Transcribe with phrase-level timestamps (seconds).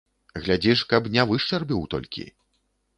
[0.45, 2.29] Глядзі ж, каб не вышчарбіў толькі.